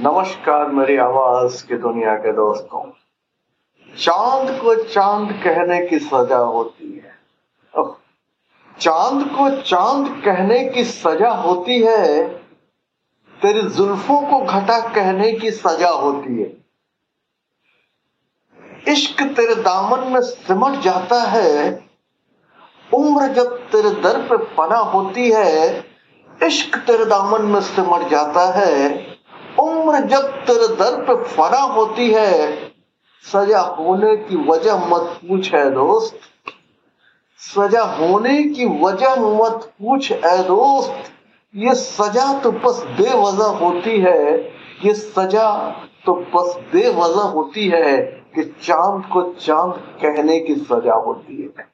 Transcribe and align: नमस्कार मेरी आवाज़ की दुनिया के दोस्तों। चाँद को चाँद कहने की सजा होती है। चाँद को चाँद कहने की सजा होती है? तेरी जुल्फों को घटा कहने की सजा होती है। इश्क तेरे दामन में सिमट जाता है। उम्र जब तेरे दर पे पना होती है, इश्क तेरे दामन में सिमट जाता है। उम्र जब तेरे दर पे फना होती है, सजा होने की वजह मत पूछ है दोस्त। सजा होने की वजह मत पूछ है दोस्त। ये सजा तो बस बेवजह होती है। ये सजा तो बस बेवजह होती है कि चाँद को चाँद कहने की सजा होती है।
नमस्कार 0.00 0.66
मेरी 0.66 0.96
आवाज़ 0.96 1.66
की 1.66 1.74
दुनिया 1.74 2.14
के 2.14 2.32
दोस्तों। 2.32 2.90
चाँद 3.98 4.60
को 4.60 4.74
चाँद 4.74 5.32
कहने 5.32 5.86
की 5.86 5.98
सजा 5.98 6.36
होती 6.36 7.04
है। 7.04 7.18
चाँद 8.80 9.26
को 9.26 9.62
चाँद 9.62 10.22
कहने 10.24 10.64
की 10.64 10.84
सजा 10.84 11.30
होती 11.30 11.82
है? 11.82 12.28
तेरी 13.42 13.62
जुल्फों 13.62 14.20
को 14.20 14.40
घटा 14.44 14.80
कहने 14.80 15.32
की 15.32 15.50
सजा 15.50 15.88
होती 15.88 16.42
है। 16.42 16.64
इश्क 18.92 19.22
तेरे 19.22 19.54
दामन 19.54 20.12
में 20.12 20.20
सिमट 20.20 20.80
जाता 20.80 21.22
है। 21.22 21.84
उम्र 22.94 23.32
जब 23.32 23.58
तेरे 23.58 23.90
दर 23.90 24.20
पे 24.20 24.36
पना 24.36 24.76
होती 24.76 25.30
है, 25.30 25.84
इश्क 26.42 26.78
तेरे 26.78 27.04
दामन 27.04 27.42
में 27.42 27.60
सिमट 27.60 28.08
जाता 28.08 28.52
है। 28.52 29.13
उम्र 29.94 30.06
जब 30.06 30.22
तेरे 30.22 30.68
दर 30.76 31.02
पे 31.02 31.24
फना 31.24 31.60
होती 31.60 32.10
है, 32.10 32.56
सजा 33.32 33.60
होने 33.60 34.16
की 34.16 34.36
वजह 34.36 34.76
मत 34.76 35.00
पूछ 35.00 35.54
है 35.54 35.70
दोस्त। 35.70 36.18
सजा 37.38 37.82
होने 37.82 38.42
की 38.42 38.64
वजह 38.64 39.14
मत 39.16 39.64
पूछ 39.64 40.12
है 40.12 40.42
दोस्त। 40.42 41.12
ये 41.54 41.74
सजा 41.74 42.38
तो 42.38 42.50
बस 42.50 42.84
बेवजह 42.84 43.64
होती 43.64 44.00
है। 44.00 44.40
ये 44.84 44.94
सजा 44.94 45.70
तो 46.06 46.14
बस 46.14 46.56
बेवजह 46.72 47.22
होती 47.22 47.68
है 47.68 48.02
कि 48.34 48.42
चाँद 48.62 49.04
को 49.12 49.22
चाँद 49.32 49.72
कहने 50.02 50.40
की 50.40 50.54
सजा 50.54 50.94
होती 50.94 51.54
है। 51.58 51.73